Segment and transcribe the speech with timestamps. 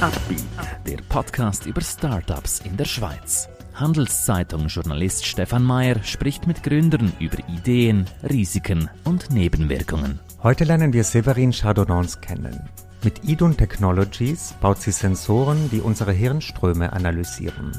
[0.00, 0.44] Upbeat,
[0.86, 3.48] der Podcast über Startups in der Schweiz.
[3.74, 10.20] Handelszeitung-Journalist Stefan Mayer spricht mit Gründern über Ideen, Risiken und Nebenwirkungen.
[10.40, 12.68] Heute lernen wir Severin Chardonnans kennen.
[13.02, 17.72] Mit Idun Technologies baut sie Sensoren, die unsere Hirnströme analysieren.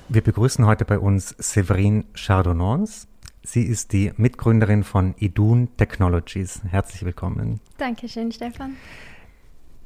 [0.09, 3.09] Wir begrüßen heute bei uns Séverine Chardonnans.
[3.43, 6.61] Sie ist die Mitgründerin von Idun Technologies.
[6.69, 7.59] Herzlich willkommen.
[7.79, 8.77] Dankeschön, Stefan.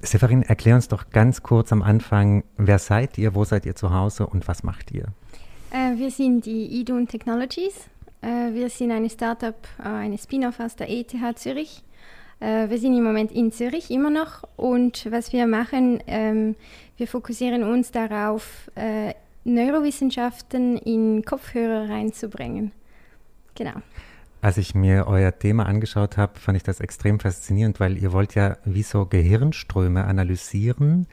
[0.01, 3.93] Severin, erklär uns doch ganz kurz am Anfang, wer seid ihr, wo seid ihr zu
[3.93, 5.07] Hause und was macht ihr?
[5.71, 7.89] Äh, wir sind die Idun Technologies.
[8.21, 11.83] Äh, wir sind eine Startup, äh, eine Spin-off aus der ETH Zürich.
[12.41, 16.55] Äh, wir sind im Moment in Zürich immer noch und was wir machen, ähm,
[16.97, 19.15] wir fokussieren uns darauf, äh,
[19.45, 22.73] Neurowissenschaften in Kopfhörer reinzubringen.
[23.55, 23.75] Genau.
[24.41, 28.35] Als ich mir euer Thema angeschaut habe, fand ich das extrem faszinierend, weil ihr wollt
[28.35, 31.07] ja wie so Gehirnströme analysieren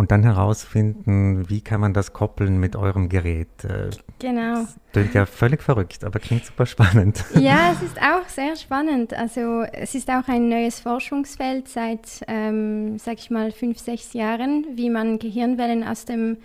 [0.00, 3.48] und dann herausfinden, wie kann man das koppeln mit eurem Gerät.
[3.64, 4.62] Äh, genau.
[4.62, 7.22] Das klingt ja völlig verrückt, aber klingt super spannend.
[7.34, 9.12] Ja, es ist auch sehr spannend.
[9.12, 14.64] Also es ist auch ein neues Forschungsfeld seit, ähm, sag ich mal, fünf, sechs Jahren,
[14.74, 16.38] wie man Gehirnwellen aus dem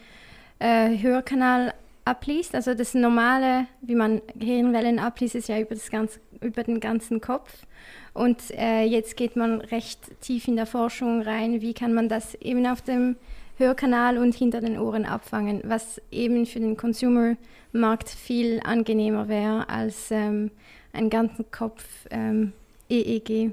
[0.59, 2.55] äh, Hörkanal abliest.
[2.55, 7.21] Also das normale, wie man Gehirnwellen abliest, ist ja über, das ganze, über den ganzen
[7.21, 7.65] Kopf.
[8.13, 12.35] Und äh, jetzt geht man recht tief in der Forschung rein, wie kann man das
[12.35, 13.15] eben auf dem
[13.57, 20.11] Hörkanal und hinter den Ohren abfangen, was eben für den Consumer-Markt viel angenehmer wäre als
[20.11, 20.51] ähm,
[20.93, 22.53] einen ganzen Kopf ähm,
[22.89, 23.51] EEG.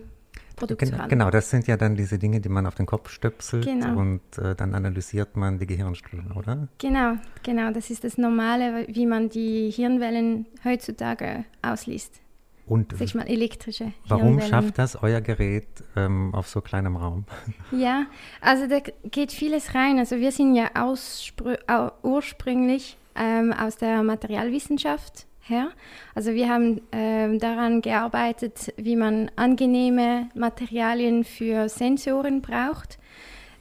[0.78, 3.98] Gen genau, das sind ja dann diese Dinge, die man auf den Kopf stöpselt genau.
[3.98, 6.68] und äh, dann analysiert man die Gehirnströme, oder?
[6.78, 12.20] Genau, genau, das ist das Normale, wie man die Hirnwellen heutzutage ausliest.
[12.72, 17.26] Und Sag mal, elektrische Warum schafft das euer Gerät ähm, auf so kleinem Raum?
[17.70, 18.06] Ja,
[18.40, 19.98] also da geht vieles rein.
[19.98, 20.70] Also wir sind ja
[22.02, 25.68] ursprünglich ähm, aus der Materialwissenschaft her.
[26.14, 32.98] Also wir haben ähm, daran gearbeitet, wie man angenehme Materialien für Sensoren braucht.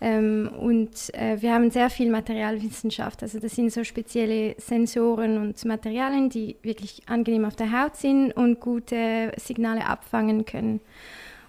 [0.02, 3.22] Ähm, und äh, wir haben sehr viel Materialwissenschaft.
[3.22, 8.32] Also das sind so spezielle Sensoren und Materialien, die wirklich angenehm auf der Haut sind
[8.32, 10.82] und gute Signale abfangen können.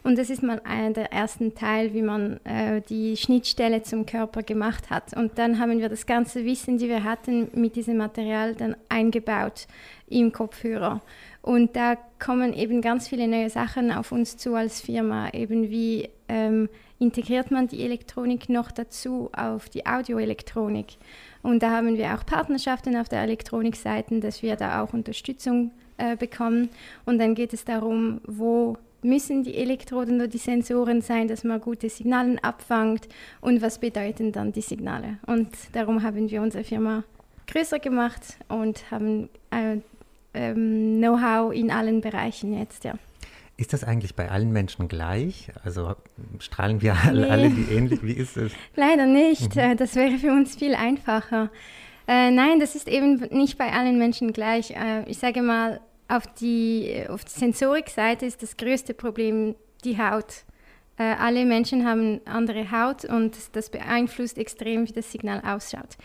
[0.05, 4.43] Und das ist mal einer der ersten Teile, wie man äh, die Schnittstelle zum Körper
[4.43, 5.17] gemacht hat.
[5.17, 9.69] Und dann haben wir das ganze Wissen, die wir hatten, mit diesem Material dann eingebaut
[10.09, 11.01] im Kopfhörer.
[11.41, 16.09] Und da kommen eben ganz viele neue Sachen auf uns zu als Firma, eben wie
[16.33, 20.97] ähm, integriert man die Elektronik noch dazu auf die Audioelektronik.
[21.43, 26.17] Und da haben wir auch Partnerschaften auf der Elektronikseite, dass wir da auch Unterstützung äh,
[26.17, 26.71] bekommen.
[27.05, 31.61] Und dann geht es darum, wo müssen die Elektroden oder die Sensoren sein, dass man
[31.61, 33.09] gute Signale abfangt
[33.41, 35.19] und was bedeuten dann die Signale.
[35.27, 37.03] Und darum haben wir unsere Firma
[37.49, 39.79] größer gemacht und haben äh,
[40.35, 42.95] ähm, Know-how in allen Bereichen jetzt, ja.
[43.63, 45.53] Ist das eigentlich bei allen Menschen gleich?
[45.63, 45.95] Also
[46.41, 47.31] strahlen wir alle, nee.
[47.31, 48.03] alle die ähnlich?
[48.03, 48.51] Wie ist es?
[48.75, 49.55] Leider nicht.
[49.55, 49.61] Mhm.
[49.61, 51.49] Äh, das wäre für uns viel einfacher.
[52.09, 54.73] Äh, nein, das ist eben nicht bei allen Menschen gleich.
[54.73, 60.43] Äh, ich sage mal, auf die, auf die Sensorikseite ist das größte Problem die Haut.
[60.99, 65.97] Äh, alle Menschen haben andere Haut und das beeinflusst extrem, wie das Signal ausschaut.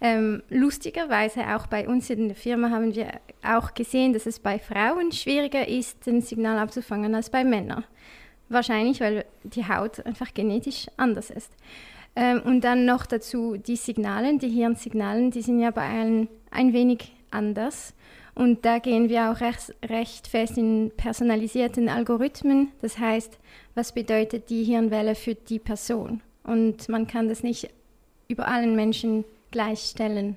[0.00, 4.58] Ähm, lustigerweise auch bei uns in der Firma haben wir auch gesehen, dass es bei
[4.58, 7.84] Frauen schwieriger ist, den Signal abzufangen als bei Männern.
[8.48, 11.50] Wahrscheinlich, weil die Haut einfach genetisch anders ist.
[12.14, 16.72] Ähm, und dann noch dazu die Signalen, die Hirnsignalen, die sind ja bei allen ein
[16.72, 17.94] wenig anders.
[18.36, 22.68] Und da gehen wir auch recht, recht fest in personalisierten Algorithmen.
[22.82, 23.38] Das heißt,
[23.74, 26.20] was bedeutet die Hirnwelle für die Person?
[26.44, 27.70] Und man kann das nicht
[28.28, 30.36] über allen Menschen gleichstellen.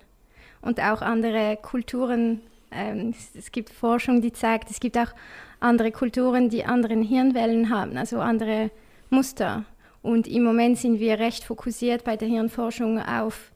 [0.62, 2.40] Und auch andere Kulturen,
[2.72, 5.13] ähm, es gibt Forschung, die zeigt, es gibt auch
[5.60, 8.72] andere Kulturen, die anderen Hirnwellen haben, also andere
[9.10, 9.66] Muster.
[10.01, 13.51] Und im Moment sind wir recht fokussiert bei der Hirnforschung auf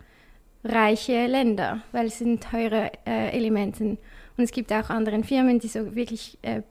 [0.65, 3.97] reiche Länder, weil es sind teure äh, Elemente.
[4.37, 6.61] Und es gibt auch andere Firmen, die so wirklich äh,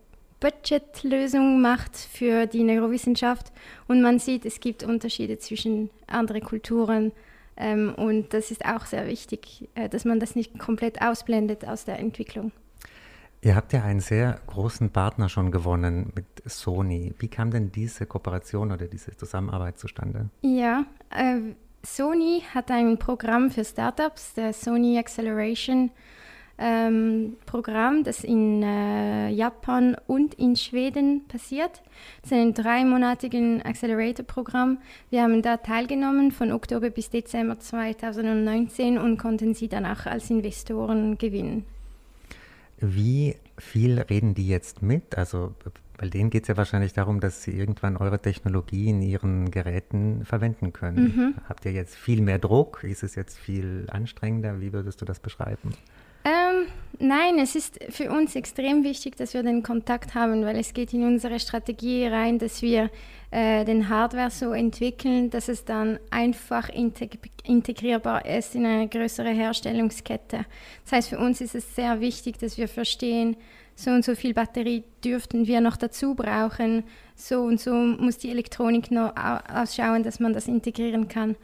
[0.41, 3.53] Budgetlösungen macht für die Neurowissenschaft.
[3.87, 7.13] Und man sieht, es gibt Unterschiede zwischen anderen Kulturen.
[7.57, 11.85] Ähm, und das ist auch sehr wichtig, äh, dass man das nicht komplett ausblendet aus
[11.85, 12.51] der Entwicklung.
[13.45, 17.13] Ihr habt ja einen sehr großen Partner schon gewonnen mit Sony.
[17.19, 20.29] Wie kam denn diese Kooperation oder diese Zusammenarbeit zustande?
[20.43, 21.55] Ja, äh,
[21.85, 25.91] Sony hat ein Programm für Startups, der Sony Acceleration
[26.63, 31.83] ähm, Programm, das in äh, Japan und in Schweden passiert.
[32.23, 34.79] Es ist ein dreimonatiges Accelerator-Programm.
[35.11, 41.19] Wir haben da teilgenommen von Oktober bis Dezember 2019 und konnten sie danach als Investoren
[41.19, 41.65] gewinnen.
[42.79, 45.17] Wie viel reden die jetzt mit?
[45.17, 45.55] Also
[45.99, 50.25] bei denen geht es ja wahrscheinlich darum, dass sie irgendwann eure Technologie in ihren Geräten
[50.25, 51.05] verwenden können.
[51.05, 51.35] Mhm.
[51.49, 52.83] Habt ihr jetzt viel mehr Druck?
[52.83, 54.61] Ist es jetzt viel anstrengender?
[54.61, 55.75] Wie würdest du das beschreiben?
[57.05, 60.95] Nein, es ist für uns extrem wichtig, dass wir den Kontakt haben, weil es geht
[60.95, 62.91] in unsere Strategie rein, dass wir
[63.33, 69.31] äh, den Hardware so entwickeln, dass es dann einfach integ integrierbar ist in eine größere
[69.31, 70.47] Herstellungskette.
[70.85, 73.37] Das heißt, für uns ist es sehr wichtig, dass wir verstehen,
[73.75, 76.85] so und so viel Batterie dürften wir noch dazu brauchen,
[77.17, 81.35] so und so muss die Elektronik noch ausschauen, dass man das integrieren kann.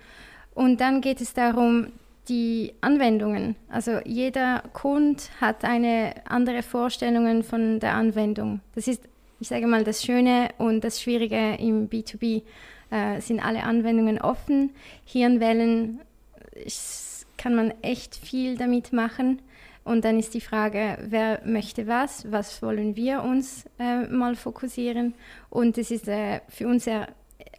[0.55, 1.89] Und dann geht es darum,
[2.29, 3.57] die Anwendungen.
[3.69, 8.61] Also jeder Kunde hat eine andere Vorstellung von der Anwendung.
[8.75, 9.03] Das ist,
[9.41, 12.43] ich sage mal, das Schöne und das Schwierige im B2B.
[12.91, 14.71] Äh, sind alle Anwendungen offen.
[15.05, 16.01] Hirnwellen
[17.37, 19.43] kann man echt viel damit machen.
[19.85, 25.15] Und dann ist die Frage, wer möchte was, was wollen wir uns äh, mal fokussieren.
[25.51, 27.09] Und es ist äh, für uns sehr,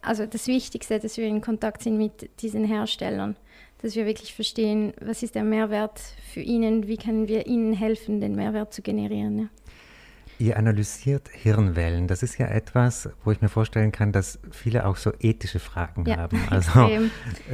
[0.02, 3.36] also das Wichtigste, dass wir in Kontakt sind mit diesen Herstellern
[3.82, 6.00] dass wir wirklich verstehen, was ist der Mehrwert
[6.32, 9.38] für ihnen, wie können wir ihnen helfen, den Mehrwert zu generieren.
[9.38, 9.48] Ja.
[10.40, 12.08] Ihr analysiert Hirnwellen.
[12.08, 16.06] Das ist ja etwas, wo ich mir vorstellen kann, dass viele auch so ethische Fragen
[16.06, 16.40] ja, haben.
[16.50, 16.88] Also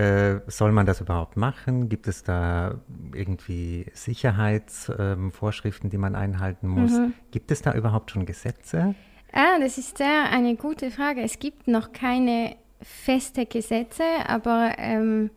[0.00, 1.88] äh, soll man das überhaupt machen?
[1.88, 2.80] Gibt es da
[3.12, 6.92] irgendwie Sicherheitsvorschriften, ähm, die man einhalten muss?
[6.92, 7.14] Mhm.
[7.32, 8.94] Gibt es da überhaupt schon Gesetze?
[9.32, 11.22] Ah, das ist sehr eine gute Frage.
[11.22, 15.30] Es gibt noch keine feste Gesetze, aber ähm,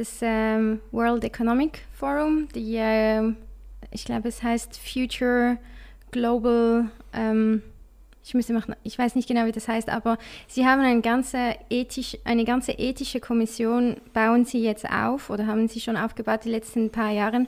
[0.00, 3.34] das ähm, World Economic Forum, die, äh,
[3.90, 5.58] ich glaube, es heißt Future
[6.10, 7.62] Global, ähm,
[8.24, 10.16] ich, müsste machen, ich weiß nicht genau, wie das heißt, aber
[10.48, 15.68] sie haben eine ganze, ethisch, eine ganze ethische Kommission, bauen sie jetzt auf oder haben
[15.68, 17.46] sie schon aufgebaut die letzten paar Jahre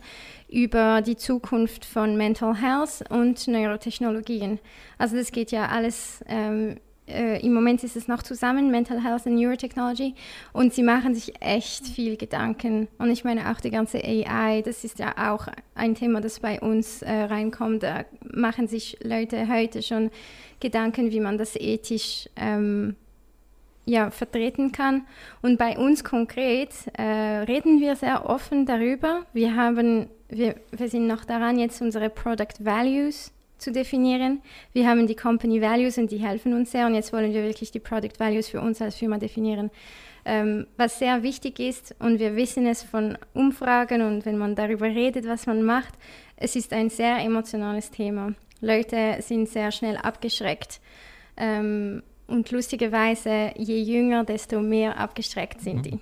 [0.50, 4.58] über die Zukunft von Mental Health und Neurotechnologien.
[4.98, 6.76] Also das geht ja alles ähm,
[7.08, 10.14] äh, im Moment ist es noch zusammen, Mental Health and Neurotechnology,
[10.52, 12.88] und sie machen sich echt viel Gedanken.
[12.98, 16.60] Und ich meine auch die ganze AI, das ist ja auch ein Thema, das bei
[16.60, 17.82] uns äh, reinkommt.
[17.82, 20.10] Da machen sich Leute heute schon
[20.60, 22.96] Gedanken, wie man das ethisch ähm,
[23.84, 25.06] ja, vertreten kann.
[25.42, 29.26] Und bei uns konkret äh, reden wir sehr offen darüber.
[29.32, 33.32] Wir haben, wir, wir sind noch daran, jetzt unsere Product Values
[33.62, 34.42] zu definieren.
[34.72, 37.70] Wir haben die Company Values und die helfen uns sehr und jetzt wollen wir wirklich
[37.70, 39.70] die Product Values für uns als Firma definieren.
[40.24, 44.86] Ähm, was sehr wichtig ist und wir wissen es von Umfragen und wenn man darüber
[44.86, 45.94] redet, was man macht,
[46.36, 48.34] es ist ein sehr emotionales Thema.
[48.60, 50.80] Leute sind sehr schnell abgeschreckt.
[51.36, 55.82] Ähm, und lustigerweise, je jünger, desto mehr abgeschreckt sind mhm.
[55.82, 55.98] die.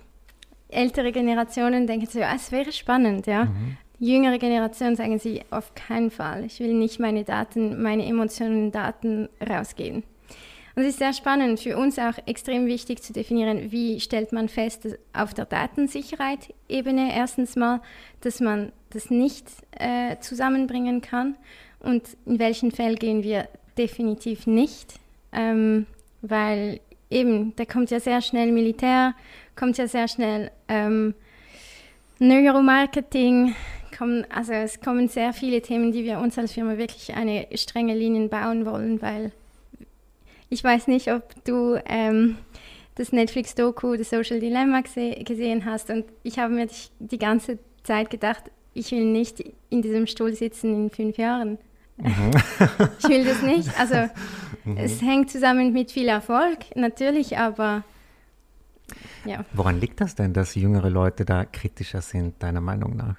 [0.69, 3.45] Ältere Generationen denken so, ah, es wäre spannend, ja.
[3.45, 6.45] Mhm jüngere Generation sagen sie auf keinen Fall.
[6.45, 10.03] Ich will nicht meine Daten, meine emotionalen Daten rausgeben.
[10.75, 14.47] Und es ist sehr spannend, für uns auch extrem wichtig zu definieren, wie stellt man
[14.47, 17.81] fest, auf der Datensicherheit-Ebene erstens mal,
[18.21, 21.35] dass man das nicht äh, zusammenbringen kann
[21.79, 24.93] und in welchen Fällen gehen wir definitiv nicht,
[25.33, 25.85] ähm,
[26.21, 29.13] weil eben, da kommt ja sehr schnell Militär,
[29.55, 31.13] kommt ja sehr schnell ähm,
[32.19, 33.55] Neuromarketing,
[33.91, 37.95] kommen, also es kommen sehr viele Themen, die wir uns als Firma wirklich eine strenge
[37.95, 39.31] Linie bauen wollen, weil
[40.49, 42.37] ich weiß nicht, ob du ähm,
[42.95, 46.67] das Netflix-Doku, das Social Dilemma gese gesehen hast und ich habe mir
[46.99, 48.43] die, ganze Zeit gedacht,
[48.73, 51.57] ich will nicht in diesem Stuhl sitzen in fünf Jahren.
[51.97, 52.31] Mhm.
[52.99, 53.69] ich will das nicht.
[53.79, 54.09] Also
[54.65, 54.77] mhm.
[54.77, 57.83] es hängt zusammen mit viel Erfolg, natürlich, aber
[59.25, 59.45] ja.
[59.53, 63.15] Woran liegt das denn, dass jüngere Leute da kritischer sind, deiner Meinung nach?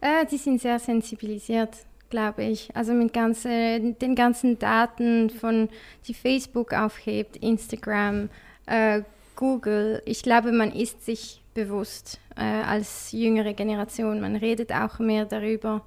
[0.00, 1.76] Äh, die sind sehr sensibilisiert,
[2.10, 2.74] glaube ich.
[2.74, 5.68] Also mit ganze, den ganzen Daten von,
[6.06, 8.30] die Facebook aufhebt, Instagram,
[8.66, 9.02] äh,
[9.36, 10.02] Google.
[10.04, 14.20] Ich glaube, man ist sich bewusst äh, als jüngere Generation.
[14.20, 15.84] Man redet auch mehr darüber.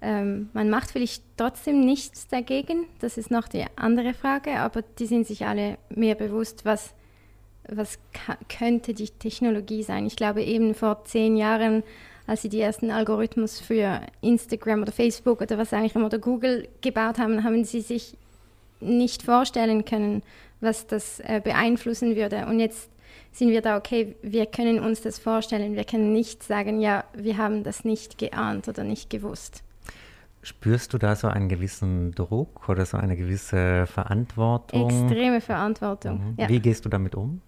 [0.00, 2.86] Ähm, man macht vielleicht trotzdem nichts dagegen.
[3.00, 4.58] Das ist noch die andere Frage.
[4.58, 6.94] Aber die sind sich alle mehr bewusst, was
[7.68, 7.98] was
[8.48, 10.06] könnte die Technologie sein.
[10.06, 11.82] Ich glaube, eben vor zehn Jahren
[12.28, 16.68] als sie die ersten Algorithmus für Instagram oder Facebook oder was eigentlich immer oder Google
[16.82, 18.18] gebaut haben, haben sie sich
[18.80, 20.22] nicht vorstellen können,
[20.60, 22.44] was das äh, beeinflussen würde.
[22.46, 22.90] Und jetzt
[23.32, 25.74] sind wir da, okay, wir können uns das vorstellen.
[25.74, 29.62] Wir können nicht sagen, ja, wir haben das nicht geahnt oder nicht gewusst.
[30.42, 34.90] Spürst du da so einen gewissen Druck oder so eine gewisse Verantwortung?
[34.90, 36.18] Extreme Verantwortung.
[36.18, 36.34] Mhm.
[36.36, 36.48] Ja.
[36.50, 37.40] Wie gehst du damit um?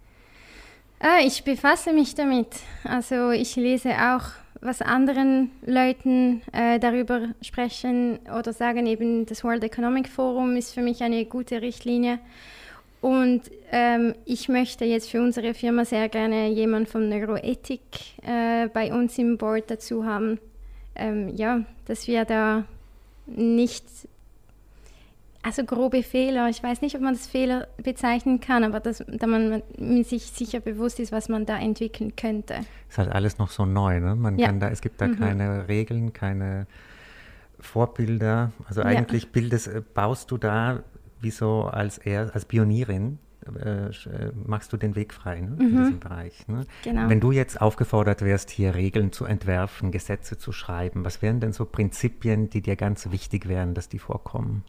[1.03, 2.49] Ah, ich befasse mich damit.
[2.85, 4.25] Also ich lese auch,
[4.61, 10.83] was anderen Leuten äh, darüber sprechen oder sagen, eben das World Economic Forum ist für
[10.83, 12.19] mich eine gute Richtlinie.
[13.01, 17.81] Und ähm, ich möchte jetzt für unsere Firma sehr gerne jemanden von Neuroethik
[18.23, 20.39] äh, bei uns im Board dazu haben.
[20.95, 22.65] Ähm, ja, dass wir da
[23.25, 23.85] nicht,
[25.43, 29.27] also grobe Fehler, ich weiß nicht, ob man das Fehler bezeichnen kann, aber dass, da
[29.27, 29.63] man
[30.05, 32.55] sich sicher bewusst ist, was man da entwickeln könnte.
[32.89, 34.15] Es ist halt alles noch so neu, ne?
[34.15, 34.47] Man ja.
[34.47, 35.19] kann da, es gibt da mhm.
[35.19, 36.67] keine Regeln, keine
[37.59, 38.53] Vorbilder.
[38.69, 39.29] Also eigentlich ja.
[39.33, 40.83] bildest, baust du da
[41.21, 45.73] wie so als, er, als Pionierin äh, äh, machst du den Weg frei ne, in
[45.73, 45.77] mhm.
[45.79, 46.47] diesem Bereich.
[46.49, 46.67] Ne?
[46.85, 47.09] Genau.
[47.09, 51.53] Wenn du jetzt aufgefordert wärst, hier Regeln zu entwerfen, Gesetze zu schreiben, was wären denn
[51.53, 54.65] so Prinzipien, die dir ganz wichtig wären, dass die vorkommen?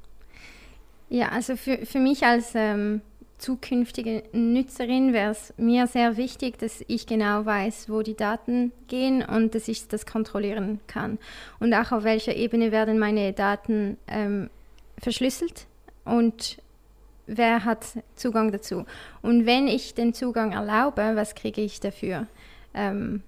[1.11, 3.01] Ja, also für, für mich als ähm,
[3.37, 9.21] zukünftige Nutzerin wäre es mir sehr wichtig, dass ich genau weiß, wo die Daten gehen
[9.21, 11.19] und dass ich das kontrollieren kann.
[11.59, 14.49] Und auch auf welcher Ebene werden meine Daten ähm,
[14.99, 15.67] verschlüsselt
[16.05, 16.61] und
[17.27, 18.85] wer hat Zugang dazu.
[19.21, 22.25] Und wenn ich den Zugang erlaube, was kriege ich dafür?
[22.73, 23.21] Ähm,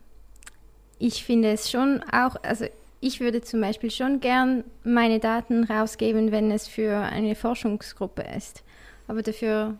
[0.99, 2.65] ich finde es schon auch, also
[3.03, 8.63] ich würde zum Beispiel schon gern meine Daten rausgeben, wenn es für eine Forschungsgruppe ist.
[9.07, 9.77] Aber dafür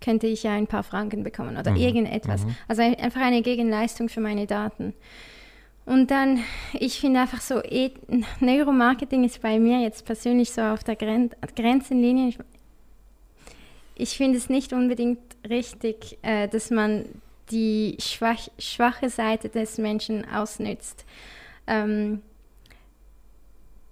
[0.00, 1.76] könnte ich ja ein paar Franken bekommen oder mhm.
[1.76, 2.44] irgendetwas.
[2.44, 2.56] Mhm.
[2.66, 4.92] Also einfach eine Gegenleistung für meine Daten.
[5.86, 6.40] Und dann,
[6.72, 7.92] ich finde einfach so, e
[8.40, 12.28] Neuromarketing ist bei mir jetzt persönlich so auf der Gren Grenzenlinie.
[12.28, 12.38] Ich,
[13.94, 17.04] ich finde es nicht unbedingt richtig, äh, dass man
[17.52, 21.04] die schwach, schwache Seite des Menschen ausnützt.
[21.66, 22.22] Ähm,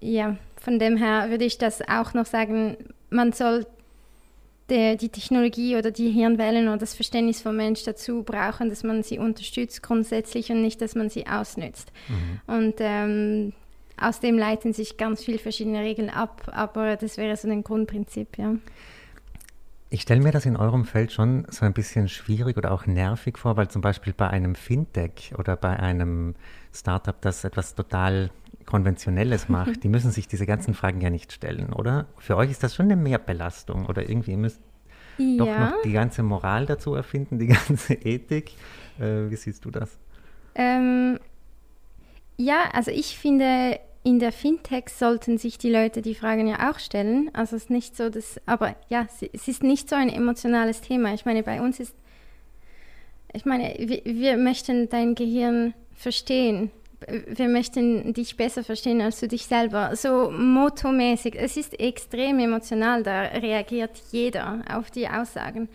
[0.02, 2.76] ja, von dem her würde ich das auch noch sagen,
[3.10, 3.66] man soll
[4.68, 9.02] der, die Technologie oder die Hirnwellen oder das Verständnis vom Mensch dazu brauchen, dass man
[9.02, 11.92] sie unterstützt grundsätzlich und nicht, dass man sie ausnützt.
[12.08, 12.54] Mhm.
[12.54, 13.52] Und ähm,
[13.96, 18.38] aus dem leiten sich ganz viele verschiedene Regeln ab, aber das wäre so ein Grundprinzip,
[18.38, 18.56] ja.
[19.92, 23.36] Ich stelle mir das in eurem Feld schon so ein bisschen schwierig oder auch nervig
[23.36, 26.34] vor, weil zum Beispiel bei einem Fintech oder bei einem
[26.72, 28.30] Startup, das etwas total
[28.64, 32.06] Konventionelles macht, die müssen sich diese ganzen Fragen ja nicht stellen, oder?
[32.16, 34.62] Für euch ist das schon eine Mehrbelastung oder irgendwie müsst
[35.18, 35.36] ja.
[35.36, 38.52] doch noch die ganze Moral dazu erfinden, die ganze Ethik.
[38.98, 39.98] Äh, wie siehst du das?
[40.54, 41.18] Ähm,
[42.38, 46.78] ja, also ich finde, in der Fintech sollten sich die Leute die Fragen ja auch
[46.78, 47.30] stellen.
[47.34, 51.14] Also es ist nicht so, dass, aber ja, es ist nicht so ein emotionales Thema.
[51.14, 51.94] Ich meine, bei uns ist,
[53.32, 56.72] ich meine, wir, wir möchten dein Gehirn verstehen.
[57.26, 59.94] Wir möchten dich besser verstehen als du dich selber.
[59.94, 61.36] So motomäßig.
[61.36, 63.04] Es ist extrem emotional.
[63.04, 65.68] Da reagiert jeder auf die Aussagen.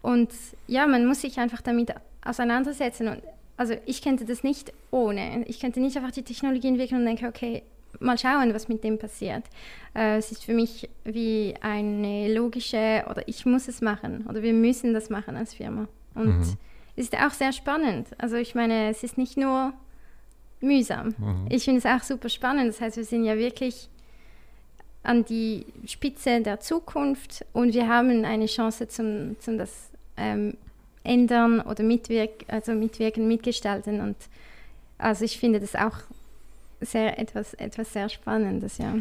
[0.00, 0.30] Und
[0.66, 3.08] ja, man muss sich einfach damit auseinandersetzen.
[3.08, 3.22] Und
[3.58, 5.44] also ich könnte das nicht ohne.
[5.46, 7.62] Ich könnte nicht einfach die Technologie entwickeln und denke, okay,
[8.00, 9.44] mal schauen, was mit dem passiert.
[9.94, 14.52] Äh, es ist für mich wie eine logische, oder ich muss es machen, oder wir
[14.52, 15.88] müssen das machen als Firma.
[16.14, 16.40] Und mhm.
[16.96, 18.08] es ist auch sehr spannend.
[18.18, 19.72] Also ich meine, es ist nicht nur
[20.60, 21.14] mühsam.
[21.18, 21.46] Mhm.
[21.50, 22.68] Ich finde es auch super spannend.
[22.68, 23.88] Das heißt, wir sind ja wirklich
[25.02, 30.56] an die Spitze der Zukunft und wir haben eine Chance zum, zum das ähm,
[31.04, 34.00] ändern oder mitwirken, also mitwirken, mitgestalten.
[34.00, 34.16] Und
[34.98, 35.98] also ich finde das auch
[36.84, 38.94] sehr etwas, etwas sehr Spannendes, ja.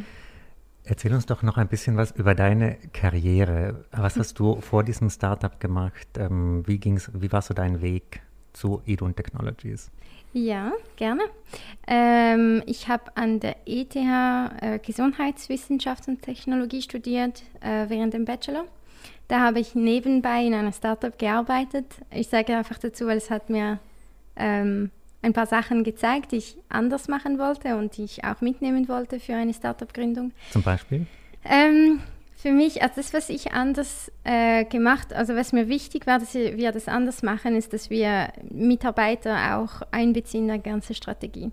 [0.86, 3.86] Erzähl uns doch noch ein bisschen was über deine Karriere.
[3.92, 6.08] Was hast du vor diesem Startup gemacht?
[6.18, 8.22] Ähm, wie, ging's, wie war so dein Weg
[8.52, 9.92] zu Edun Technologies?
[10.34, 11.24] Ja, gerne.
[11.88, 18.66] Ähm, ich habe an der ETH äh, Gesundheitswissenschaft und Technologie studiert äh, während dem Bachelor.
[19.28, 21.86] Da habe ich nebenbei in einer Startup gearbeitet.
[22.12, 23.80] Ich sage einfach dazu, weil es hat mir
[24.36, 24.90] ähm,
[25.24, 29.20] ein paar Sachen gezeigt, die ich anders machen wollte und die ich auch mitnehmen wollte
[29.20, 30.32] für eine Startup-Gründung.
[30.52, 31.08] Zum Beispiel?
[31.46, 32.02] Ähm,
[32.36, 36.34] für mich, also das, was ich anders äh, gemacht, also was mir wichtig war, dass
[36.34, 41.52] wir das anders machen, ist, dass wir Mitarbeiter auch einbeziehen in die ganze Strategie.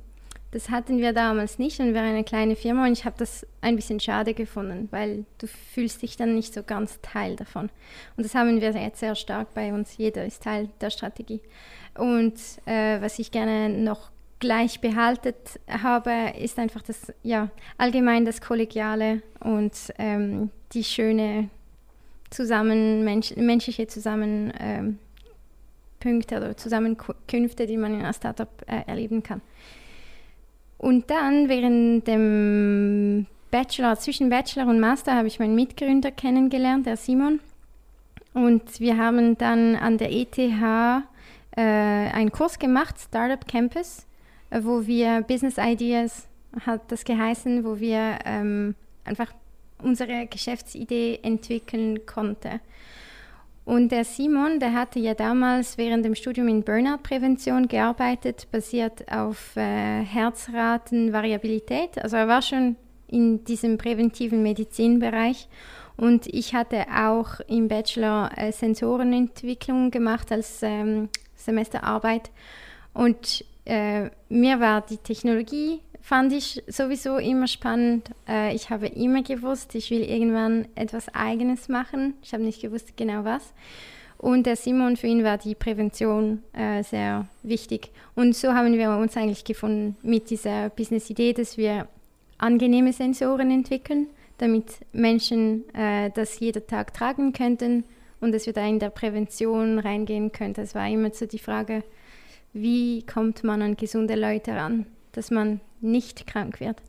[0.51, 3.47] Das hatten wir damals nicht und wir waren eine kleine Firma und ich habe das
[3.61, 7.71] ein bisschen schade gefunden, weil du fühlst dich dann nicht so ganz Teil davon.
[8.17, 9.97] Und das haben wir jetzt sehr stark bei uns.
[9.97, 11.41] Jeder ist Teil der Strategie.
[12.01, 15.35] Und äh, was ich gerne noch gleich behalten
[15.69, 21.51] habe, ist einfach das, ja, allgemein das Kollegiale und ähm, die schöne
[22.31, 24.99] zusammen, mensch, menschliche Zusammen, ähm,
[26.03, 29.43] oder Zusammenkünfte, die man in einem Startup äh, erleben kann.
[30.79, 36.97] Und dann während dem Bachelor, zwischen Bachelor und Master habe ich meinen Mitgründer kennengelernt, der
[36.97, 37.41] Simon.
[38.33, 40.39] Und wir haben dann an der ETH
[41.57, 44.07] äh, einen Kurs gemacht, Startup Campus,
[44.51, 46.27] wo wir Business Ideas,
[46.65, 49.33] hat das geheißen, wo wir ähm, einfach
[49.83, 52.61] unsere Geschäftsidee entwickeln konnten.
[53.65, 59.57] Und der Simon, der hatte ja damals während dem Studium in Burnout-Prävention gearbeitet, basiert auf
[59.57, 62.03] äh, Herzratenvariabilität.
[62.03, 62.75] Also er war schon
[63.07, 65.49] in diesem präventiven Medizinbereich.
[66.01, 72.31] Und ich hatte auch im Bachelor äh, Sensorenentwicklung gemacht als ähm, Semesterarbeit.
[72.95, 78.09] Und äh, mir war die Technologie, fand ich sowieso immer spannend.
[78.27, 82.15] Äh, ich habe immer gewusst, ich will irgendwann etwas Eigenes machen.
[82.23, 83.53] Ich habe nicht gewusst genau was.
[84.17, 87.91] Und der Simon, für ihn war die Prävention äh, sehr wichtig.
[88.15, 91.89] Und so haben wir uns eigentlich gefunden mit dieser Business-Idee, dass wir
[92.39, 94.09] angenehme Sensoren entwickeln,
[94.41, 97.85] damit Menschen äh, das jeden Tag tragen könnten
[98.21, 100.63] und dass wir da in der Prävention reingehen könnten.
[100.63, 101.85] Es war immer so die Frage,
[102.53, 106.83] wie kommt man an gesunde Leute ran, dass man nicht krank wird.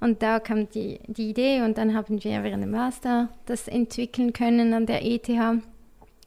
[0.00, 4.32] Und da kam die, die Idee und dann haben wir während dem Master das entwickeln
[4.32, 5.28] können an der ETH.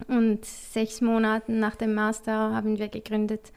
[0.07, 3.51] Und sechs Monate nach dem Master haben wir gegründet.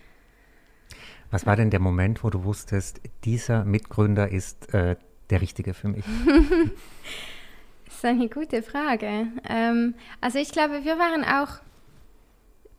[1.31, 4.97] Was war denn der Moment, wo du wusstest, dieser Mitgründer ist äh,
[5.31, 6.05] der Richtige für mich?
[7.87, 9.29] das ist eine gute Frage.
[9.49, 11.61] Ähm, also ich glaube, wir waren auch,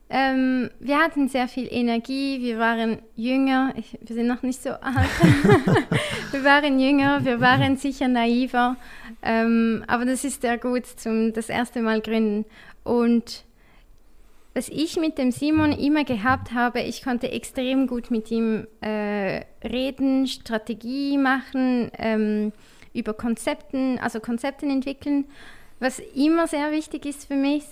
[0.08, 4.70] ähm, wir hatten sehr viel Energie, wir waren jünger, ich, wir sind noch nicht so
[4.70, 5.08] alt,
[6.32, 8.76] wir waren jünger, wir waren sicher naiver,
[9.22, 12.44] ähm, aber das ist sehr gut zum das erste Mal gründen.
[12.82, 13.44] Und
[14.54, 19.42] was ich mit dem Simon immer gehabt habe, ich konnte extrem gut mit ihm äh,
[19.64, 22.52] reden, Strategie machen, ähm,
[22.92, 25.26] über Konzepten, also Konzepten entwickeln.
[25.78, 27.62] Was immer sehr wichtig ist für mich,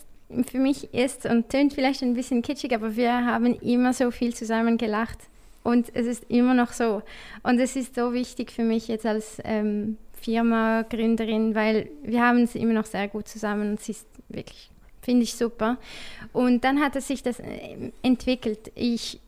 [0.50, 4.34] für mich ist und tönt vielleicht ein bisschen kitschig, aber wir haben immer so viel
[4.34, 5.18] zusammen gelacht
[5.64, 7.02] und es ist immer noch so.
[7.42, 12.54] Und es ist so wichtig für mich jetzt als ähm, Firma-Gründerin, weil wir haben es
[12.54, 14.70] immer noch sehr gut zusammen und es ist wirklich
[15.08, 15.78] Finde ich super.
[16.34, 18.70] Und dann hat es sich das äh, entwickelt.
[18.74, 19.18] Ich,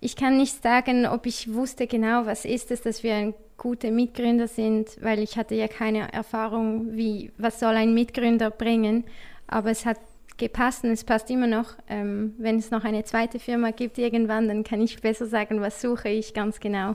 [0.00, 3.90] ich kann nicht sagen, ob ich wusste genau, was ist es, dass wir ein gute
[3.90, 9.02] Mitgründer sind, weil ich hatte ja keine Erfahrung, wie, was soll ein Mitgründer bringen.
[9.48, 9.98] Aber es hat
[10.36, 11.74] gepasst und es passt immer noch.
[11.88, 15.80] Ähm, wenn es noch eine zweite Firma gibt irgendwann, dann kann ich besser sagen, was
[15.80, 16.94] suche ich ganz genau,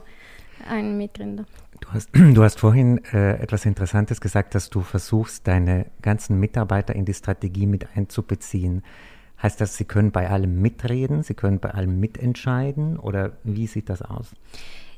[0.68, 1.44] einen Mitgründer.
[1.80, 6.94] Du hast, du hast vorhin äh, etwas Interessantes gesagt, dass du versuchst, deine ganzen Mitarbeiter
[6.94, 8.82] in die Strategie mit einzubeziehen.
[9.42, 13.88] Heißt das, sie können bei allem mitreden, sie können bei allem mitentscheiden oder wie sieht
[13.88, 14.32] das aus?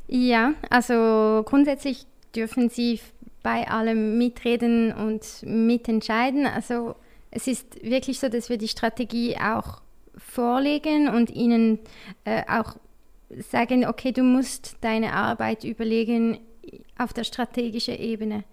[0.08, 3.00] Ja, also grundsätzlich dürfen sie
[3.42, 6.46] bei allem mitreden und mitentscheiden.
[6.46, 6.96] Also
[7.30, 9.80] es ist wirklich so, dass wir die Strategie auch
[10.16, 11.78] vorlegen und ihnen
[12.24, 12.76] äh, auch
[13.38, 16.40] sagen, okay, du musst deine Arbeit überlegen
[16.98, 18.44] auf der strategischen Ebene.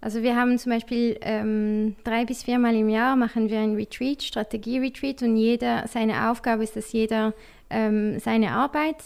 [0.00, 4.22] Also wir haben zum Beispiel ähm, drei bis viermal im Jahr machen wir ein Retreat,
[4.22, 7.34] Strategie-Retreat und jeder, seine Aufgabe ist, dass jeder
[7.70, 8.96] ähm, seine Arbeit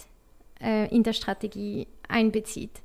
[0.62, 2.82] äh, in der Strategie einbezieht.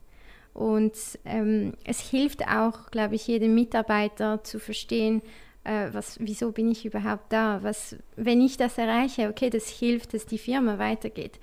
[0.54, 5.22] Und ähm, es hilft auch, glaube ich, jedem Mitarbeiter zu verstehen,
[5.64, 7.60] äh, was, wieso bin ich überhaupt da?
[7.62, 11.40] Was, wenn ich das erreiche, okay, das hilft, dass die Firma weitergeht.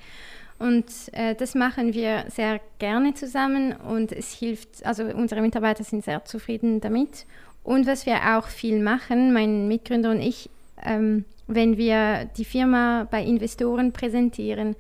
[0.58, 6.04] Und äh, das machen wir sehr gerne zusammen und es hilft, also unsere Mitarbeiter sind
[6.04, 7.26] sehr zufrieden damit.
[7.62, 10.50] Und was wir auch viel machen, mein Mitgründer und ich,
[10.82, 14.74] ähm, wenn wir die Firma bei Investoren präsentieren,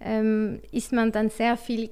[0.00, 1.90] ähm, ist man dann sehr viel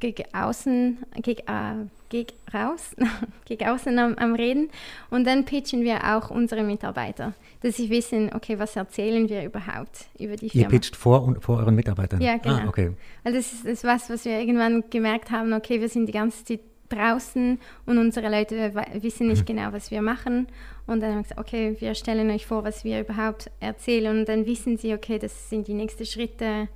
[0.00, 2.94] gegen außen, gegen, äh, gegen raus,
[3.44, 4.70] gegen außen am, am, Reden.
[5.10, 10.06] Und dann pitchen wir auch unsere Mitarbeiter, dass sie wissen, okay, was erzählen wir überhaupt
[10.18, 10.66] über die Firma.
[10.66, 12.20] Ihr pitcht vor, vor euren Mitarbeitern?
[12.20, 12.56] Ja, genau.
[12.56, 12.92] Ah, okay.
[13.22, 16.12] Weil das ist, das ist was, was wir irgendwann gemerkt haben, okay, wir sind die
[16.12, 19.46] ganze Zeit draußen und unsere Leute wissen nicht mhm.
[19.46, 20.48] genau, was wir machen.
[20.86, 24.18] Und dann haben wir gesagt, okay, wir stellen euch vor, was wir überhaupt erzählen.
[24.18, 26.68] Und dann wissen sie, okay, das sind die nächsten Schritte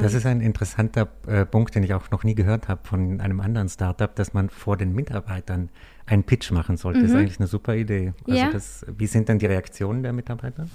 [0.00, 3.40] das ist ein interessanter äh, Punkt, den ich auch noch nie gehört habe von einem
[3.40, 5.68] anderen Startup, dass man vor den Mitarbeitern
[6.06, 6.98] einen Pitch machen sollte.
[6.98, 7.02] Mhm.
[7.02, 7.20] Das ist mhm.
[7.20, 8.12] eigentlich eine super Idee.
[8.26, 8.50] Also ja.
[8.50, 10.66] das, wie sind denn die Reaktionen der Mitarbeiter?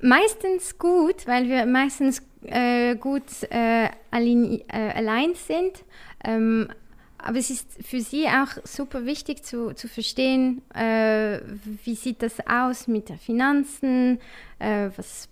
[0.00, 5.84] Meistens gut, weil wir meistens äh, gut äh, allein, äh, allein sind.
[6.22, 6.68] Ähm,
[7.18, 11.40] aber es ist für sie auch super wichtig zu, zu verstehen, äh,
[11.84, 14.20] wie sieht das aus mit den Finanzen,
[14.58, 15.28] äh, was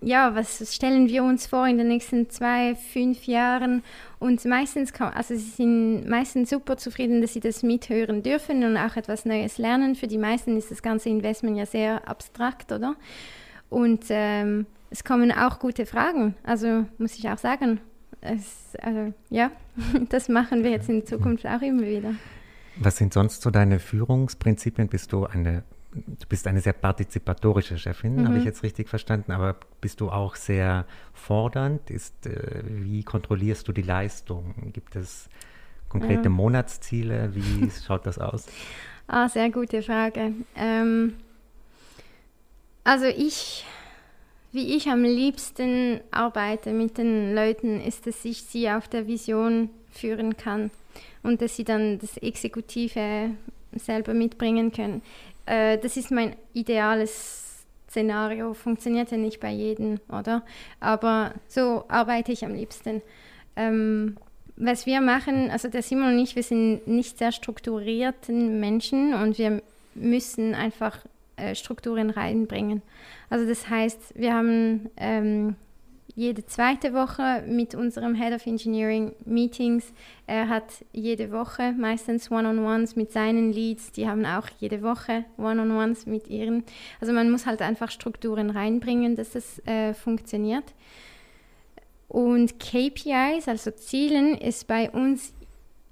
[0.00, 3.82] ja, was stellen wir uns vor in den nächsten zwei, fünf Jahren?
[4.18, 8.96] Und meistens, also sie sind meistens super zufrieden, dass sie das mithören dürfen und auch
[8.96, 9.94] etwas Neues lernen.
[9.94, 12.94] Für die meisten ist das ganze Investment ja sehr abstrakt, oder?
[13.70, 17.80] Und ähm, es kommen auch gute Fragen, also muss ich auch sagen.
[18.20, 19.50] Es, also, ja,
[20.08, 22.14] das machen wir jetzt in Zukunft auch immer wieder.
[22.76, 24.88] Was sind sonst so deine Führungsprinzipien?
[24.88, 25.62] Bist du eine
[25.94, 28.28] du bist eine sehr partizipatorische Chefin, mhm.
[28.28, 31.90] habe ich jetzt richtig verstanden, aber bist du auch sehr fordernd?
[31.90, 34.72] Ist, äh, wie kontrollierst du die Leistung?
[34.72, 35.28] Gibt es
[35.88, 36.30] konkrete ja.
[36.30, 37.34] Monatsziele?
[37.34, 38.46] Wie schaut das aus?
[39.06, 40.32] Ah, sehr gute Frage.
[40.56, 41.14] Ähm,
[42.84, 43.64] also ich,
[44.52, 49.70] wie ich am liebsten arbeite mit den Leuten, ist, dass ich sie auf der Vision
[49.90, 50.70] führen kann
[51.22, 53.30] und dass sie dann das Exekutive
[53.76, 55.02] selber mitbringen können.
[55.46, 58.54] Äh, das ist mein ideales Szenario.
[58.54, 60.42] Funktioniert ja nicht bei jedem, oder?
[60.80, 63.02] Aber so arbeite ich am liebsten.
[63.56, 64.16] Ähm,
[64.56, 69.38] was wir machen, also der Simon und ich, wir sind nicht sehr strukturierten Menschen und
[69.38, 69.62] wir
[69.94, 70.98] müssen einfach
[71.36, 72.82] äh, Strukturen reinbringen.
[73.30, 75.56] Also das heißt, wir haben ähm,
[76.14, 79.92] jede zweite Woche mit unserem Head of Engineering Meetings.
[80.26, 83.92] Er hat jede Woche meistens One-on-Ones mit seinen Leads.
[83.92, 86.64] Die haben auch jede Woche One-on-Ones mit ihren.
[87.00, 90.72] Also man muss halt einfach Strukturen reinbringen, dass das äh, funktioniert.
[92.08, 95.34] Und KPIs, also Zielen, ist bei uns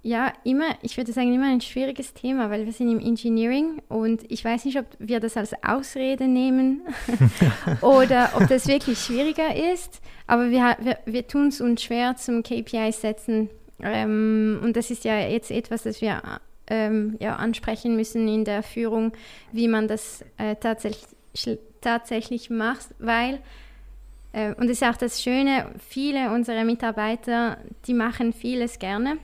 [0.05, 4.25] ja, immer, ich würde sagen, immer ein schwieriges Thema, weil wir sind im Engineering und
[4.31, 6.83] ich weiß nicht, ob wir das als Ausrede nehmen
[7.81, 12.43] oder ob das wirklich schwieriger ist, aber wir, wir, wir tun es uns schwer zum
[12.43, 13.49] KPI setzen
[13.81, 16.21] ähm, und das ist ja jetzt etwas, das wir
[16.67, 19.13] ähm, ja, ansprechen müssen in der Führung,
[19.53, 21.07] wie man das äh, tatsächlich,
[21.81, 23.39] tatsächlich macht, weil
[24.33, 29.19] äh, und das ist auch das Schöne, viele unserer Mitarbeiter, die machen vieles gerne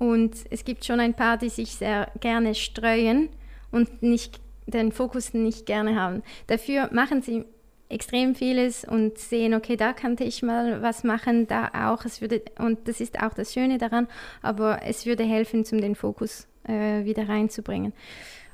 [0.00, 3.28] und es gibt schon ein paar, die sich sehr gerne streuen
[3.70, 6.22] und nicht, den Fokus nicht gerne haben.
[6.46, 7.44] Dafür machen sie
[7.90, 12.06] extrem vieles und sehen, okay, da könnte ich mal was machen, da auch.
[12.06, 14.08] Es würde, und das ist auch das Schöne daran,
[14.40, 17.92] aber es würde helfen, um den Fokus äh, wieder reinzubringen.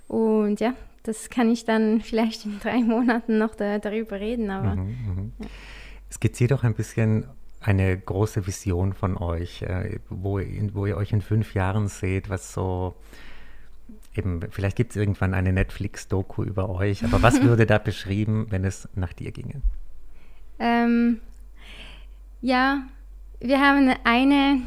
[0.09, 4.51] Und ja, das kann ich dann vielleicht in drei Monaten noch da, darüber reden.
[4.51, 5.33] Aber, mhm, mhm.
[5.39, 5.47] Ja.
[6.11, 7.29] Skizziert doch ein bisschen
[7.67, 10.41] eine große Vision von euch, äh, wo,
[10.73, 12.95] wo ihr euch in fünf Jahren seht, was so
[14.17, 18.65] eben, vielleicht gibt es irgendwann eine Netflix-Doku über euch, aber was würde da beschrieben, wenn
[18.65, 19.63] es nach dir ginge?
[20.59, 21.21] Ähm,
[22.41, 22.83] ja,
[23.41, 24.63] wir haben eine,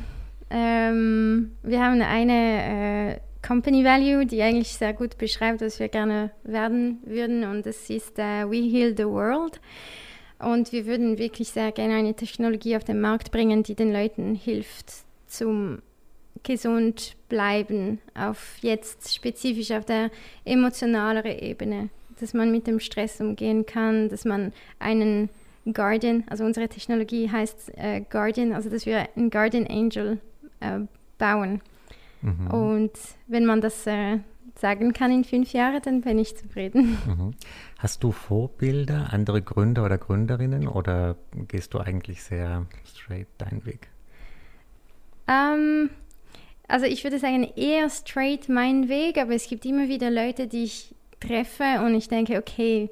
[0.50, 6.32] ähm, wir haben eine äh, Company Value, die eigentlich sehr gut beschreibt, was wir gerne
[6.44, 9.60] werden würden und das ist uh, We Heal the World.
[10.40, 14.36] Und wir würden wirklich sehr gerne eine Technologie auf den Markt bringen, die den Leuten
[14.36, 15.82] hilft zum
[16.44, 20.10] gesund bleiben, auf jetzt spezifisch auf der
[20.46, 25.30] emotionaleren Ebene, dass man mit dem Stress umgehen kann, dass man einen
[25.74, 30.20] Guardian, also unsere Technologie heißt äh, Guardian, also dass wir einen Guardian Angel
[30.62, 30.80] äh,
[31.18, 31.62] bauen.
[32.22, 32.48] Mhm.
[32.48, 32.92] Und
[33.28, 34.20] wenn man das äh,
[34.56, 36.98] sagen kann in fünf Jahren, dann bin ich zufrieden.
[37.06, 37.34] Mhm.
[37.80, 41.16] Hast du Vorbilder, andere Gründer oder Gründerinnen oder
[41.48, 43.88] gehst du eigentlich sehr straight deinen Weg?
[45.30, 45.90] Ähm,
[46.68, 50.66] also ich würde sagen eher straight meinen Weg, aber es gibt immer wieder Leute, die
[50.66, 52.90] ich treffe und ich denke, okay,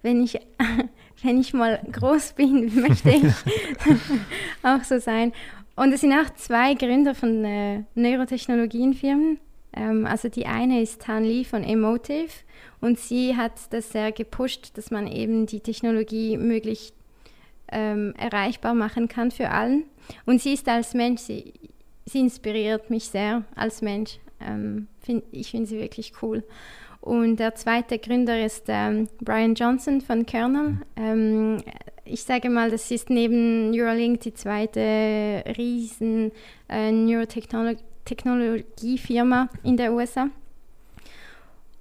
[0.00, 0.40] wenn ich,
[1.22, 3.22] wenn ich mal groß bin, möchte ich
[4.62, 5.34] auch so sein.
[5.76, 9.38] Und es sind auch zwei Gründer von äh, Neurotechnologienfirmen.
[9.72, 12.32] Ähm, also die eine ist Tan Lee von Emotive
[12.80, 16.94] und sie hat das sehr gepusht, dass man eben die Technologie möglichst
[17.70, 19.84] ähm, erreichbar machen kann für allen.
[20.26, 21.52] Und sie ist als Mensch, sie,
[22.04, 24.18] sie inspiriert mich sehr als Mensch.
[24.40, 26.42] Ähm, find, ich finde sie wirklich cool.
[27.00, 30.78] Und der zweite Gründer ist ähm, Brian Johnson von Kernel.
[30.96, 31.58] Ähm,
[32.04, 36.32] ich sage mal, das ist neben Neuralink die zweite riesen
[36.68, 40.28] äh, Neurotechnologie Technologiefirma in der USA.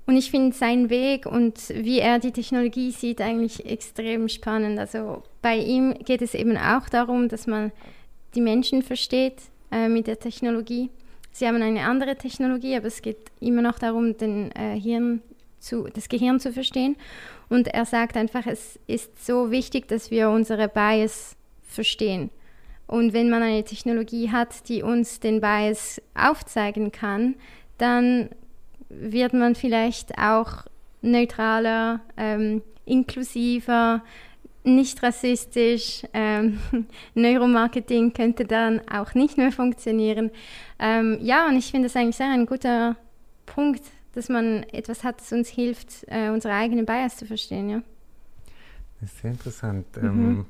[0.06, 4.80] Und ich finde seinen Weg und wie er die Technologie sieht eigentlich extrem spannend.
[4.80, 7.72] Also bei ihm geht es eben auch darum, dass man
[8.34, 9.36] die Menschen versteht
[9.72, 10.90] äh, mit der Technologie.
[11.32, 15.22] Sie haben eine andere Technologie, aber es geht immer noch darum, den, äh, Hirn
[15.60, 16.96] zu, das Gehirn zu verstehen.
[17.48, 22.32] Und er sagt einfach, es ist so wichtig, dass wir unsere Bias verstehen.
[22.90, 27.36] Und wenn man eine Technologie hat, die uns den Bias aufzeigen kann,
[27.78, 28.30] dann
[28.90, 30.66] wird man vielleicht auch
[31.04, 34.02] neutraler, ähm, inklusiver,
[34.64, 36.60] nicht rassistisch, ähm,
[37.14, 40.32] Neuromarketing könnte dann auch nicht mehr funktionieren.
[40.80, 42.96] Ähm, ja, und ich finde das eigentlich sehr ein guter
[43.46, 43.84] Punkt,
[44.16, 47.70] dass man etwas hat, das uns hilft, äh, unsere eigenen Bias zu verstehen.
[47.70, 47.84] Ja.
[49.00, 49.86] Das ist sehr interessant.
[49.96, 50.08] Mhm.
[50.08, 50.46] Ähm,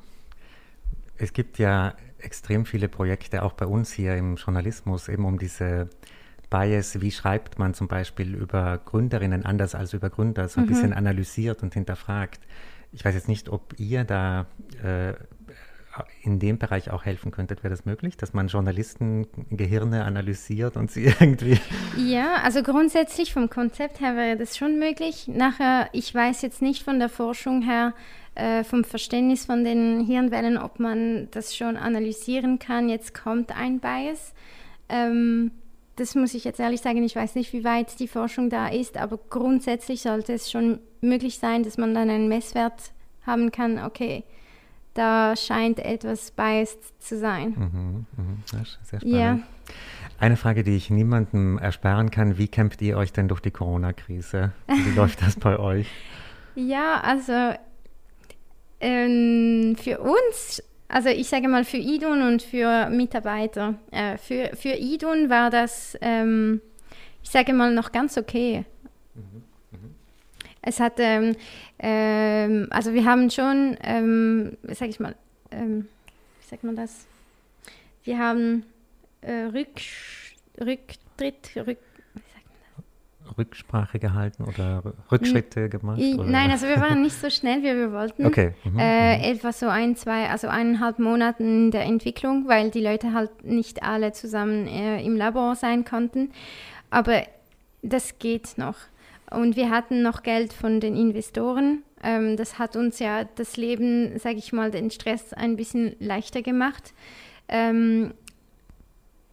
[1.18, 5.90] es gibt ja extrem viele Projekte, auch bei uns hier im Journalismus, eben um diese
[6.50, 10.70] Bias, wie schreibt man zum Beispiel über Gründerinnen anders als über Gründer, so ein mhm.
[10.70, 12.40] bisschen analysiert und hinterfragt.
[12.92, 14.48] Ich weiß jetzt nicht, ob ihr da
[14.84, 15.14] äh,
[16.24, 17.64] in dem Bereich auch helfen könntet.
[17.64, 21.60] Wäre das möglich, dass man Journalisten Gehirne analysiert und sie irgendwie.
[21.98, 25.28] Ja, also grundsätzlich vom Konzept her wäre das schon möglich.
[25.28, 27.94] Nachher, ich weiß jetzt nicht von der Forschung her,
[28.36, 32.90] äh, vom Verständnis von den Hirnwellen, ob man das schon analysieren kann.
[32.90, 34.34] Jetzt kommt ein Bias.
[34.88, 35.52] Ähm,
[36.00, 38.96] das muss ich jetzt ehrlich sagen, ich weiß nicht, wie weit die Forschung da ist,
[38.98, 42.94] aber grundsätzlich sollte es schon möglich sein, dass man dann einen Messwert
[43.26, 44.24] haben kann, okay,
[44.94, 47.50] da scheint etwas biased zu sein.
[47.50, 48.44] Mhm, mhm.
[48.46, 49.04] sehr spannend.
[49.04, 49.40] Ja.
[50.20, 54.52] Eine Frage, die ich niemandem ersparen kann, wie kämpft ihr euch denn durch die Corona-Krise?
[54.68, 55.88] Wie läuft das bei euch?
[56.56, 57.54] Ja, also
[58.82, 63.76] ähm, für uns also ich sage mal für Idun und für Mitarbeiter.
[63.92, 66.62] Äh, für, für Idun war das, ähm,
[67.24, 68.66] ich sage mal, noch ganz okay.
[69.14, 69.44] Mhm.
[70.62, 71.36] Es hat, ähm,
[71.80, 75.16] ähm, also wir haben schon, ähm, sage ich mal,
[75.52, 75.88] ähm,
[76.42, 77.06] wie sagt man das?
[78.04, 78.64] Wir haben
[79.22, 79.82] äh, Rück,
[80.60, 81.78] Rücktritt, Rück,
[83.38, 86.00] Rücksprache gehalten oder Rückschritte gemacht?
[86.00, 86.26] Oder?
[86.26, 88.26] Nein, also wir waren nicht so schnell, wie wir wollten.
[88.26, 88.54] Okay.
[88.64, 88.80] Mhm.
[88.80, 89.24] Äh, mhm.
[89.36, 93.84] etwa so ein, zwei, also eineinhalb Monaten in der Entwicklung, weil die Leute halt nicht
[93.84, 96.32] alle zusammen äh, im Labor sein konnten.
[96.90, 97.24] Aber
[97.82, 98.76] das geht noch.
[99.32, 101.84] Und wir hatten noch Geld von den Investoren.
[102.04, 106.42] Ähm, das hat uns ja das Leben, sage ich mal, den Stress ein bisschen leichter
[106.42, 106.94] gemacht.
[107.48, 108.14] Ähm,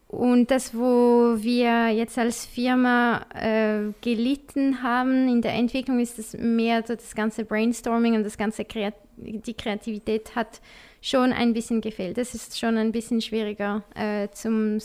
[0.09, 6.37] und das, wo wir jetzt als Firma äh, gelitten haben in der Entwicklung, ist es
[6.38, 10.61] mehr so das ganze Brainstorming und das ganze Kreat die Kreativität hat
[11.00, 12.18] schon ein bisschen gefehlt.
[12.18, 14.78] Das ist schon ein bisschen schwieriger äh, zum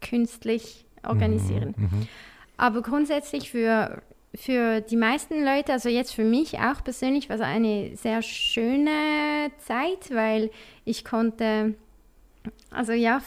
[0.00, 1.74] künstlich organisieren.
[1.76, 2.08] Mhm, mhm,
[2.56, 4.02] Aber grundsätzlich für,
[4.34, 9.50] für die meisten Leute, also jetzt für mich auch persönlich, war es eine sehr schöne
[9.58, 10.50] Zeit, weil
[10.84, 11.74] ich konnte
[12.70, 13.20] also ja,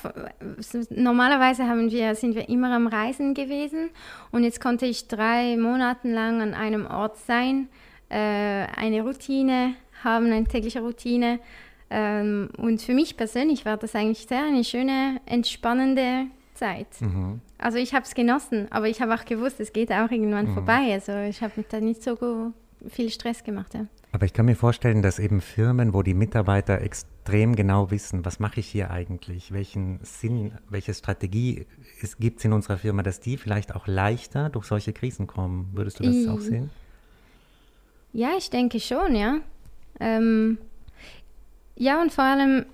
[0.89, 3.89] normalerweise haben wir, sind wir immer am Reisen gewesen
[4.31, 7.67] und jetzt konnte ich drei Monate lang an einem Ort sein,
[8.09, 11.39] äh, eine Routine haben, eine tägliche Routine.
[11.89, 16.27] Ähm, und für mich persönlich war das eigentlich sehr eine schöne, entspannende
[16.61, 17.01] Zeit.
[17.01, 17.41] Mhm.
[17.57, 20.53] Also ich habe es genossen, aber ich habe auch gewusst, es geht auch irgendwann mhm.
[20.53, 20.93] vorbei.
[20.93, 22.53] Also ich habe mir da nicht so
[22.87, 23.73] viel Stress gemacht.
[23.73, 23.87] Ja.
[24.11, 28.39] Aber ich kann mir vorstellen, dass eben Firmen, wo die Mitarbeiter extrem genau wissen, was
[28.39, 31.65] mache ich hier eigentlich, welchen Sinn, welche Strategie
[32.19, 35.69] gibt es in unserer Firma, dass die vielleicht auch leichter durch solche Krisen kommen.
[35.73, 36.69] Würdest du das ich, auch sehen?
[38.13, 39.37] Ja, ich denke schon, ja.
[39.99, 40.59] Ähm,
[41.75, 42.65] ja, und vor allem,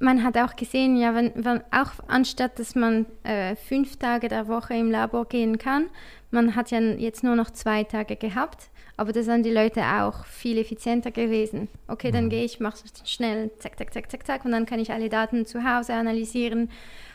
[0.00, 4.48] man hat auch gesehen, ja, wenn, wenn auch anstatt, dass man äh, fünf Tage der
[4.48, 5.86] Woche im Labor gehen kann,
[6.30, 10.26] man hat ja jetzt nur noch zwei Tage gehabt aber da sind die Leute auch
[10.26, 11.68] viel effizienter gewesen.
[11.88, 12.28] Okay, dann mhm.
[12.28, 15.46] gehe ich, mache schnell, zack, zack, zack, zack, zack, und dann kann ich alle Daten
[15.46, 16.68] zu Hause analysieren.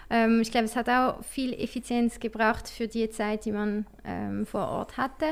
[0.10, 4.48] Ähm, ich glaube, es hat auch viel Effizienz gebracht für die Zeit, die man ähm,
[4.48, 5.28] vor Ort hatte.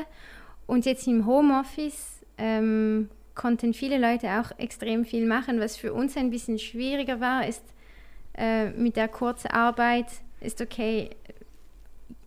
[0.68, 5.60] Und jetzt im Homeoffice ähm, konnten viele Leute auch extrem viel machen.
[5.60, 7.64] Was für uns ein bisschen schwieriger war, ist
[8.36, 10.06] äh, mit der Kurzarbeit,
[10.40, 11.10] ist okay,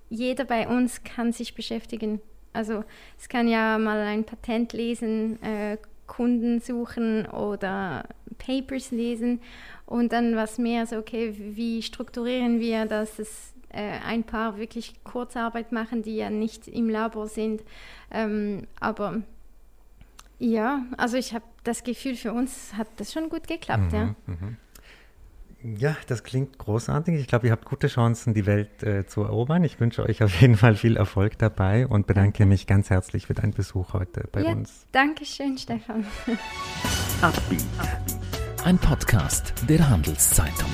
[0.09, 2.21] jeder bei uns kann sich beschäftigen
[2.57, 2.83] also
[3.19, 8.05] es kann ja mal ein Patent lesen, äh, Kunden suchen oder
[8.39, 9.41] Papers lesen
[9.85, 14.95] und dann was mehr so, okay, wie strukturieren wir, dass es äh, ein paar wirklich
[15.03, 17.61] Kurzarbeit machen, die ja nicht im Labor sind.
[18.09, 19.21] Ähm, aber
[20.39, 24.15] ja, also ich habe das Gefühl, für uns hat das schon gut geklappt, mhm, ja.
[24.25, 24.57] Mhm.
[25.63, 27.15] Ja, das klingt großartig.
[27.19, 29.63] Ich glaube, ihr habt gute Chancen, die Welt äh, zu erobern.
[29.63, 33.33] Ich wünsche euch auf jeden Fall viel Erfolg dabei und bedanke mich ganz herzlich für
[33.33, 34.85] deinen Besuch heute bei ja, uns.
[34.91, 36.05] Dankeschön, Stefan.
[38.63, 40.69] Ein Podcast der Handelszeitung.